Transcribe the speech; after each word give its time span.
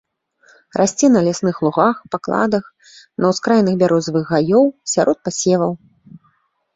Расце 0.79 1.09
на 1.15 1.19
лясных 1.27 1.55
лугах, 1.65 1.99
пакладах, 2.15 2.65
на 3.23 3.31
ўскраінах 3.33 3.75
бярозавых 3.83 4.25
гаёў, 4.33 4.65
сярод 4.95 5.17
пасеваў. 5.29 5.71